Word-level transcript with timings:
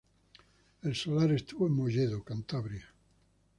El 0.81 0.95
solar 0.95 1.31
estuvo 1.31 1.67
en 1.67 1.73
Molledo, 1.73 2.23
Cantabria. 2.23 2.91